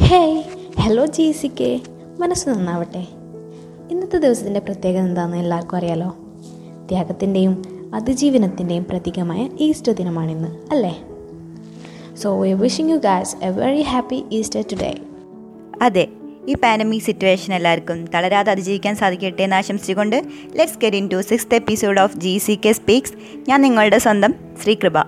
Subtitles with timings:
[0.00, 0.42] Hey
[0.80, 1.80] hello G C K
[2.18, 3.06] മനസ്സ് നന്നാവട്ടെ.
[3.90, 6.16] ഇന്നത്തെ ദിവസത്തിന്റെ പ്രത്യേകത എന്താണെന്ന് എല്ലാവർക്കും അറിയാലോ?
[6.88, 7.62] ത്യാഗത്തിന്റെയും
[7.94, 11.02] അതിജീവനത്തിന്റെയും പ്രതീകമായ ഈസ്റ്റർ ദിനമാണിന്ന് അല്ലേ?
[12.16, 14.98] So we wishing you guys a very happy Easter today
[15.82, 16.08] അതെ
[16.48, 20.24] ഈ പാനമിക് സിറ്റുവേഷൻ എല്ലാവർക്കും തളരാതെ അതിജീവിക്കാൻ സാധിക്കട്ടെ എന്ന് ആശംസിച്ചുകൊണ്ട്
[20.56, 23.12] let's get into sixth episode of G C K speaks
[23.48, 24.98] ഞാൻ നിങ്ങളുടെ സ്വന്തം ശ്രീകൃപ.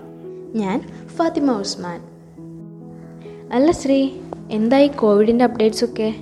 [0.54, 0.80] ഞാൻ
[1.16, 2.11] ഫാത്തിമ ഉസ്മാൻ.
[3.52, 4.10] അല്ല ശ്രീ
[4.50, 6.14] എന്തായി കോവിഡിന്റെ അപ്ഡേറ്റ്സ് ഒക്കെ?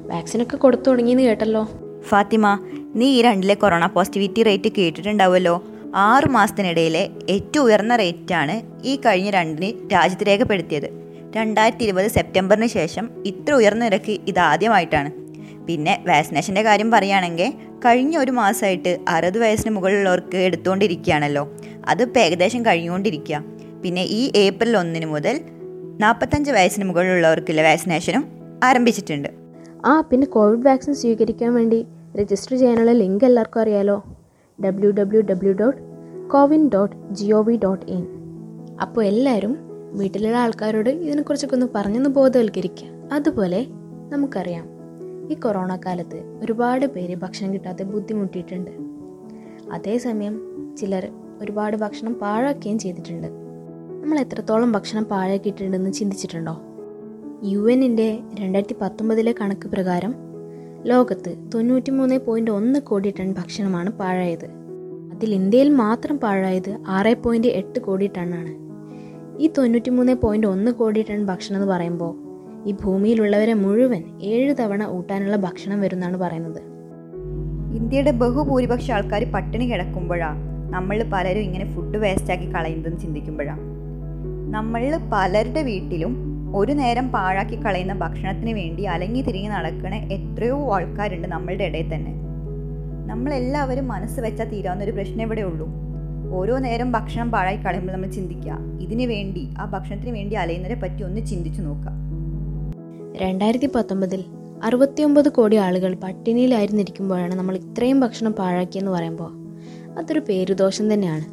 [0.00, 1.68] വാക്സിനൊക്കെ കൊടുത്തു തുടങ്ങിയെന്ന് കേട്ടല്ലോ.
[2.02, 2.58] ഫാത്തിമ
[2.94, 5.64] നീ ഈ രണ്ടിലെ കൊറോണ പോസിറ്റിവിറ്റി റേറ്റ് കേട്ടിട്ടുണ്ടാവുമല്ലോ.
[5.94, 10.88] ആറു മാസത്തിനിടയിലെ ഏറ്റവും ഉയർന്ന റേറ്റാണ് ഈ കഴിഞ്ഞ രണ്ടിന് രാജ്യത്ത് രേഖപ്പെടുത്തിയത്.
[11.36, 15.10] രണ്ടായിരത്തി ഇരുപത് സെപ്റ്റംബറിന് ശേഷം ഇത്ര ഉയർന്ന നിരക്ക് ഇതാദ്യമായിട്ടാണ്.
[15.66, 17.52] പിന്നെ വാക്സിനേഷന്റെ കാര്യം പറയുകയാണെങ്കിൽ
[17.84, 21.48] കഴിഞ്ഞ ഒരു മാസമായിട്ട് അറുപത് വയസ്സിന് മുകളിലുള്ളവർക്ക് എടുത്തുകൊണ്ടിരിക്കുകയാണല്ലോ.
[21.88, 23.44] അതിപ്പോൾ ഏകദേശം കഴിഞ്ഞുകൊണ്ടിരിക്കുക.
[23.82, 25.40] പിന്നെ ഈ ഏപ്രിൽ ഒന്നിന് മുതൽ
[26.00, 28.24] നാൽപ്പത്തഞ്ച് വയസ്സിന് മുകളിലുള്ളവർക്കുള്ള വാക്സിനേഷനും
[28.64, 29.28] ആരംഭിച്ചിട്ടുണ്ട്.
[29.84, 34.04] ആ പിന്നെ കോവിഡ് വാക്സിൻ സ്വീകരിക്കാൻ വേണ്ടി രജിസ്റ്റർ ചെയ്യാനുള്ള ലിങ്ക് എല്ലാവർക്കും അറിയാലോ?
[34.64, 35.78] W W W dot
[36.30, 38.06] CoWIN dot G O V dot in
[38.82, 39.58] അപ്പോൾ എല്ലാവരും
[39.92, 42.88] വീട്ടിലുള്ള ആൾക്കാരോട് ഇതിനെക്കുറിച്ചൊക്കെ ഒന്ന് പറഞ്ഞൊന്ന് ബോധവൽക്കരിക്കുക.
[43.12, 43.66] അതുപോലെ
[44.12, 44.66] നമുക്കറിയാം
[45.32, 48.70] ഈ കൊറോണ കാലത്ത് ഒരുപാട് പേര് ഭക്ഷണം കിട്ടാതെ ബുദ്ധിമുട്ടിയിട്ടുണ്ട്.
[49.72, 50.40] അതേസമയം
[50.76, 51.08] ചിലർ
[51.40, 53.45] ഒരുപാട് ഭക്ഷണം പാഴാക്കുകയും ചെയ്തിട്ടുണ്ട്.
[54.06, 56.60] നമ്മൾ എത്രത്തോളം ഭക്ഷണം പാഴാക്കിയിട്ടുണ്ടെന്ന് ചിന്തിച്ചിട്ടുണ്ടോ?
[57.44, 60.14] യു എന്നിന്റെ രണ്ടായിരത്തി പത്തൊമ്പതിലെ കണക്ക് പ്രകാരം
[60.86, 64.46] ലോകത്ത് തൊണ്ണൂറ്റി മൂന്ന് പോയിന്റ് ഒന്ന് കോടി ടൺ ഭക്ഷണമാണ് പാഴായത്.
[65.14, 68.54] അതിൽ ഇന്ത്യയിൽ മാത്രം പാഴായത് ആറ് പോയിന്റ് എട്ട് കോടി ടണ്ണാണ്.
[69.42, 72.14] ഈ തൊണ്ണൂറ്റി മൂന്ന് പോയിന്റ് ഒന്ന് കോടി ടൺ ഭക്ഷണം എന്ന് പറയുമ്പോൾ
[72.68, 76.62] ഈ ഭൂമിയിലുള്ളവരെ മുഴുവൻ ഏഴ് തവണ ഊട്ടാനുള്ള ഭക്ഷണം വരുന്നാണ് പറയുന്നത്.
[77.76, 83.75] ഇന്ത്യയുടെ ബഹുഭൂരിപക്ഷം ആൾക്കാർ പട്ടിണി കിടക്കുമ്പോഴാണ് നമ്മൾ പലരും ഇങ്ങനെ ഫുഡ് വേസ്റ്റാക്കി കളയുന്നതെന്ന് ചിന്തിക്കുമ്പോഴാണ്
[84.50, 86.12] നമ്മളിൽ പലരുടെ വീട്ടിലും
[86.56, 92.12] ഒരു നേരം പാഴാക്കി കളയുന്ന ഭക്ഷണത്തിന് വേണ്ടി അലങ്ങി തിരിഞ്ഞ് നടക്കണ എത്രയോ ആൾക്കാരുണ്ട് നമ്മളുടെ ഇടയിൽ തന്നെ.
[93.10, 95.66] നമ്മളെല്ലാവരും മനസ്സ് വെച്ചാൽ തീരാവുന്ന ഒരു പ്രശ്നം ഇവിടെ ഉള്ളൂ.
[96.34, 101.26] ഓരോ നേരം ഭക്ഷണം പാഴായി കളയുമ്പോൾ നമ്മൾ ചിന്തിക്കുക ഇതിനു വേണ്ടി ആ ഭക്ഷണത്തിന് വേണ്ടി അലയുന്നതിനെ പറ്റി ഒന്ന്
[101.26, 101.92] ചിന്തിച്ചു നോക്കുക.
[103.22, 104.24] രണ്ടായിരത്തി പത്തൊമ്പതിൽ
[104.64, 109.32] അറുപത്തിയൊമ്പത് കോടി ആളുകൾ പട്ടിണിയിലായിരുന്നിരിക്കുമ്പോഴാണ് നമ്മൾ ഇത്രയും ഭക്ഷണം പാഴാക്കിയെന്ന് പറയുമ്പോൾ
[109.98, 111.24] അതൊരു പേരുദോഷം തന്നെയാണ്.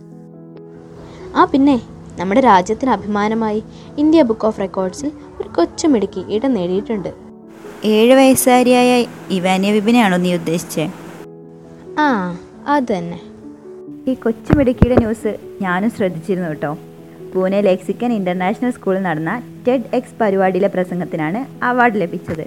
[1.36, 1.93] ആ പിന്നെ?
[2.20, 3.64] നമ്മുടെ രാജ്യത്തിന് അഭിമാനമായി
[3.98, 7.12] ഇന്ത്യ ബുക്ക് ഓഫ് റെക്കോർഡ്സിൽ ഒരു കൊച്ചുമിടുക്കി ഇടം നേടിയിട്ടുണ്ട്.
[7.86, 9.06] ഏഴ് വയസ്സുകാരിയായ
[9.38, 10.90] ഇവാനിയ വിപിനെയാണോ നീ ഉദ്ദേശിച്ചത്
[12.00, 12.08] ആ
[12.68, 13.20] അത് തന്നെ.
[14.08, 15.32] ഈ കൊച്ചുമിടുക്കിയുടെ ന്യൂസ്
[15.62, 16.72] ഞാനും ശ്രദ്ധിച്ചിരുന്നു കേട്ടോ.
[17.34, 19.32] പൂനെ ലെക്സിക്കൻ ഇന്റർനാഷണൽ സ്കൂളിൽ നടന്ന
[19.68, 22.46] ടെഡ് എക്സ് പരിപാടിയിലെ പ്രസംഗത്തിനാണ് അവാർഡ് ലഭിച്ചത്.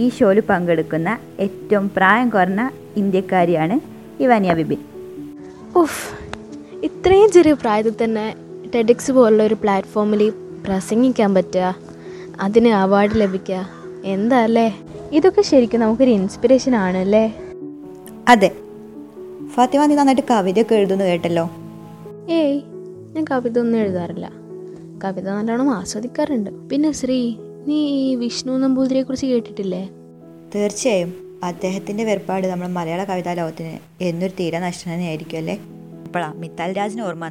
[0.00, 2.62] ഈ ഷോയിൽ പങ്കെടുക്കുന്ന ഏറ്റവും പ്രായം കുറഞ്ഞ
[2.96, 3.76] ഇന്ത്യക്കാരിയാണ്
[4.20, 4.80] ഇവാനിയ വിപിൻ.
[5.76, 6.04] ഉഫ്
[6.86, 8.26] ഇത്രയും ചെറിയ പ്രായത്തിൽ തന്നെ
[8.74, 10.30] ടെഡിക്സ് പോലുള്ള ഒരു പ്ലാറ്റ്ഫോമിൽ
[10.66, 11.76] പ്രസംഗിക്കാൻ പറ്റുക
[12.40, 13.68] അതിന് അവാർഡ് ലഭിക്കുക
[14.04, 14.76] എന്താ അല്ലേ
[15.12, 17.34] ഇതൊക്കെ ശരിക്കും നമുക്കൊരു ഇൻസ്പിറേഷൻ ആണല്ലേ
[18.28, 18.56] അതെ.
[19.54, 21.50] ഫാത്തിമ നീ നന്നായിട്ട് കവിതയൊക്കെ എഴുതുന്നു കേട്ടല്ലോ?
[22.30, 22.62] ഏയ്
[23.14, 24.30] ഞാൻ കവിത ഒന്നും എഴുതാറില്ല.
[25.04, 26.50] കവിത നല്ലോണം ആസ്വദിക്കാറുണ്ട്.
[26.68, 27.34] പിന്നെ ശ്രീ
[27.66, 29.88] നീ ഈ വിഷ്ണു നമ്പൂതിരിയെ കുറിച്ച് കേട്ടിട്ടില്ലേ?
[30.54, 31.40] തീർച്ചയായും.
[31.44, 35.54] അദ്ദേഹത്തിന്റെ വേർപാട് നമ്മുടെ മലയാള കവിതാ ലോകത്തിന് എന്നൊരു തീരെ നഷ്ടം തന്നെയായിരിക്കും അല്ലേ?
[36.06, 37.24] ഇപ്പോഴാ മിത്താൽ രാജിന് ഓർമ്മ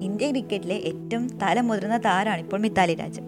[0.00, 3.20] ഇന്ത്യ ക്രിക്കറ്റിലെ ഏറ്റവും തലമുതിർന്ന താരമാണ് ഇപ്പോൾ മിത്താലി രാജ്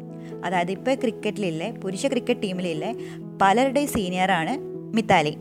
[0.45, 2.95] അതായത് ഇപ്പോൾ ക്രിക്കറ്റിലില്ലേ പുരുഷ ക്രിക്കറ്റ് ടീമിലില്ലേ
[3.43, 4.59] പലരുടെയും സീനിയറാണ്
[4.97, 5.37] മിത്താലി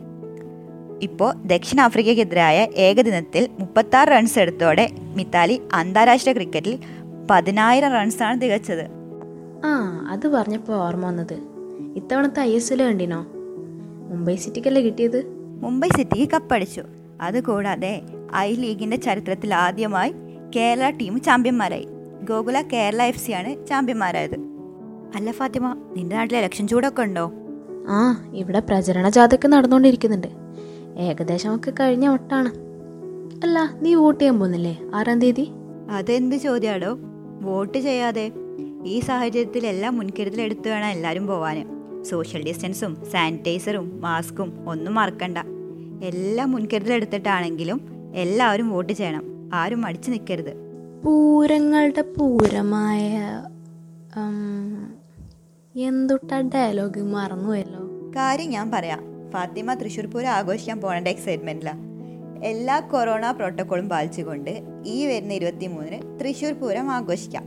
[1.02, 6.78] ഇപ്പോൾ ദക്ഷിണാഫ്രിക്കയ്ക്കെതിരായ ഏകദിനത്തിൽ മുപ്പത്താറ് റൺസ് എടുത്തോടെ മിത്താലി അന്താരാഷ്ട്ര ക്രിക്കറ്റിൽ
[7.30, 8.84] പതിനായിരം റൺസാണ് തികച്ചത്.
[9.64, 9.70] ആ
[10.08, 11.36] അത് പറഞ്ഞപ്പോൾ ഓർമ്മ വന്നത്.
[11.96, 13.26] ഇത്തവണത്തെ ഐ എസ് എൽ കണ്ടിനോ?
[14.10, 15.26] മുംബൈ സിറ്റിക്കല്ലേ കിട്ടിയത്?
[15.62, 16.82] മുംബൈ സിറ്റിക്ക് കപ്പടിച്ചു.
[17.20, 18.00] അതുകൂടാതെ
[18.36, 20.12] ഐ ലീഗിന്റെ ചരിത്രത്തിൽ ആദ്യമായി
[20.56, 21.86] കേരള ടീം ചാമ്പ്യന്മാരായി.
[22.28, 24.34] ഗോകുല കേരള എഫ് സി ആണ് ചാമ്പ്യന്മാരായത്.
[25.14, 27.32] അല്ല ഫാത്തിമ നിന്റെ നാട്ടിൽ ഇലക്ഷൻ ചൂടൊക്കെ ഉണ്ടോ?
[27.88, 30.26] ആ ഇവിടെ പ്രചരണ ജാഥയൊക്കെ നടന്നുകൊണ്ടിരിക്കുന്നുണ്ട്.
[30.98, 32.48] ഏകദേശം ഒക്കെ കഴിഞ്ഞ ഒട്ടാണ്
[33.42, 34.80] അല്ല നീ വോട്ട് ചെയ്യാൻ പോകുന്നില്ലേ?
[34.94, 35.50] ആറാം തീയതി?
[35.90, 36.98] അതെന്ത് ചോദ്യാടോ?
[37.40, 38.32] വോട്ട് ചെയ്യാതെ
[38.86, 41.56] ഈ സാഹചര്യത്തിൽ എല്ലാം മുൻകരുതൽ എടുത്തു വേണം എല്ലാവരും പോവാൻ.
[42.02, 45.38] സോഷ്യൽ ഡിസ്റ്റൻസും സാനിറ്റൈസറും മാസ്കും ഒന്നും മറക്കണ്ട.
[46.04, 47.80] എല്ലാം മുൻകരുതൽ എടുത്തിട്ടാണെങ്കിലും
[48.14, 49.41] എല്ലാവരും വോട്ട് ചെയ്യണം.
[49.52, 50.52] ആരും മടിച്ചു നിൽക്കരുത്.
[51.04, 53.06] പൂരങ്ങളുടെ പൂരമായ
[55.74, 57.82] എന്തുട്ടാ ഡയലോഗ് മറന്നുപോയല്ലോ.
[58.16, 59.00] കാര്യം ഞാൻ പറയാം.
[59.32, 61.74] ഫാത്തിമ തൃശൂർ പൂരം ആഘോഷിക്കാൻ പോകേണ്ട എക്സൈറ്റ്മെന്റിലാ
[62.44, 64.50] എല്ലാ കൊറോണ പ്രോട്ടോക്കോളും പാലിച്ചുകൊണ്ട്
[64.86, 67.44] ഈ വരുന്ന ഇരുപത്തി മൂന്നിന് തൃശൂർ പൂരം ആഘോഷിക്കാം.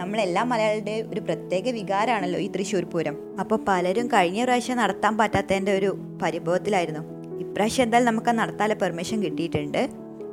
[0.00, 3.16] നമ്മളെല്ലാ മലയാളിയുടെ ഒരു പ്രത്യേക വികാരമാണല്ലോ ഈ തൃശൂർ പൂരം.
[3.40, 5.90] അപ്പോൾ പലരും കഴിഞ്ഞ പ്രാവശ്യം നടത്താൻ പറ്റാത്തതിന്റെ ഒരു
[6.22, 7.02] പരിഭവത്തിലായിരുന്നു.
[7.38, 9.82] ഇപ്രാവശ്യം എന്തായാലും നമുക്ക് നടത്താനുള്ള പെർമിഷൻ കിട്ടിയിട്ടുണ്ട്.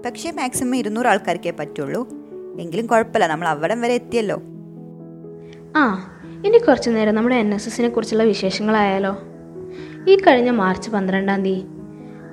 [0.05, 2.07] പക്ഷേ മാക്സിമം ഇരുന്നൂറ് ആൾക്കാർക്കേ പറ്റുള്ളൂ.
[2.59, 4.41] എങ്കിലും കുഴപ്പമില്ല നമ്മൾ അവിടം വരെ എത്തിയല്ലോ.
[5.75, 5.83] ആ
[6.45, 9.17] ഇനി കുറച്ചു നേരം നമ്മുടെ എൻ എസ് എസിനെ കുറിച്ചുള്ള വിശേഷങ്ങളായാലോ?
[10.09, 11.63] ഈ കഴിഞ്ഞ മാർച്ച് പന്ത്രണ്ടാം തീയതി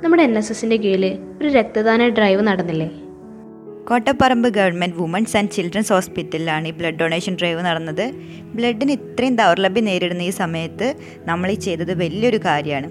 [0.05, 2.91] നമ്മുടെ എൻ എസ് എസിന്റെ കീഴിൽ ഒരു രക്തദാന drive നടന്നില്ലേ?
[3.89, 8.13] Kottaparamba government women's and children's ഹോസ്പിറ്റലിലാണ് ഈ ബ്ലഡ് ഡൊണേഷൻ ഡ്രൈവ് നടന്നത്.
[8.43, 10.95] ബ്ലഡിന് ഇത്രയും ദൗർലഭ്യം നേരിടുന്ന ഈ സമയത്ത്
[11.27, 12.91] നമ്മൾ ഈ ചെയ്തത് വലിയൊരു കാര്യമാണ്.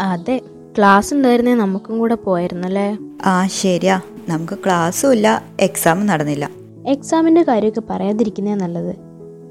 [0.00, 0.40] അതെ
[0.78, 4.00] ക്ലാസ് ഉണ്ടായിരുന്നേ നമുക്കും കൂടെ പോയിരുന്നല്ലേ ആ ശരിയാ.
[4.28, 6.50] നമുക്ക് ക്ലാസ്സും ഇല്ല എക്സാം നടന്നില്ല.
[6.86, 8.96] എക്സാമിന്റെ കാര്യമൊക്കെ പറയാതിരിക്കുന്നേ നല്ലത്.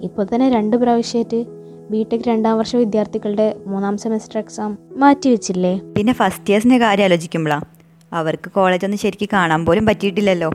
[0.02, 1.46] ഇപ്പോൾ തന്നെ രണ്ട് പ്രാവശ്യമായിട്ട്
[1.92, 7.66] ബിടെക് രണ്ടാം വർഷ വിദ്യാർത്ഥികളുടെ മൂന്നാം സെമസ്റ്റർ എക്സാം മാറ്റിവെച്ചില്ലേ പിന്നെ ഫസ്റ്റ് ഇയേഴ്സിന്റെ കാര്യം ആലോചിക്കുമ്പോഴാണ്
[8.14, 10.52] അവർക്ക് കോളേജൊന്നും ശരിക്കും കാണാൻ പോലും പറ്റിയിട്ടില്ലല്ലോ.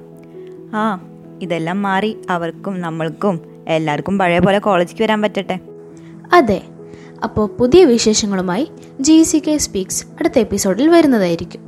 [0.75, 1.01] ആ
[1.43, 5.61] ഇതെല്ലാം മാറി അവർക്കും നമ്മൾക്കും എല്ലാവർക്കും പഴയ പോലെ കോളേജിലേക്ക് വരാൻ പറ്റട്ടെ.
[6.33, 6.62] അതെ.
[7.23, 8.69] അപ്പോൾ പുതിയ വിശേഷങ്ങളുമായി
[9.01, 11.61] ജി സി കെ സ്പീക്സ് അടുത്ത എപ്പിസോഡിൽ വരുന്നതായിരിക്കും.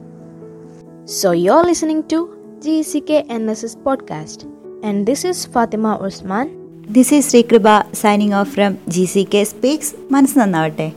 [1.07, 2.29] So you are listening to
[2.65, 4.47] G C K N S S podcast
[4.87, 6.51] and this is Fathima Usman
[6.91, 7.65] this is Srikripa
[7.95, 10.93] signing off from G C K speaks മനസ്സ് നന്നാവട്ടെ.